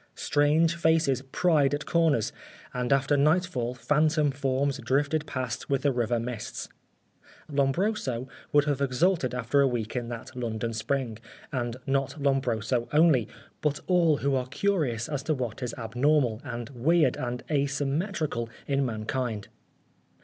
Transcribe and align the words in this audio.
Strange 0.15 0.75
faces 0.75 1.21
pried 1.31 1.75
at 1.75 1.85
corners, 1.85 2.33
and 2.73 2.91
after 2.91 3.15
nightfall 3.15 3.75
phantom 3.75 4.31
forms 4.31 4.79
drifted 4.79 5.27
past 5.27 5.69
with 5.69 5.83
the 5.83 5.91
river 5.91 6.19
mists. 6.19 6.67
Lombroso 7.47 8.27
would 8.51 8.63
have 8.65 8.81
exulted 8.81 9.35
after 9.35 9.61
a 9.61 9.67
week 9.67 9.95
in 9.95 10.09
that 10.09 10.35
London 10.35 10.73
spring, 10.73 11.19
and 11.51 11.77
not 11.85 12.19
Lombroso 12.19 12.89
only, 12.91 13.27
but 13.61 13.79
all 13.85 14.17
who 14.17 14.33
are 14.33 14.47
curious 14.47 15.07
as 15.07 15.21
to 15.21 15.35
what 15.35 15.61
is 15.61 15.75
abnormal, 15.77 16.41
and 16.43 16.71
weird, 16.71 17.15
and 17.15 17.43
asymmetrical 17.51 18.49
in 18.65 18.83
mankind. 18.83 19.49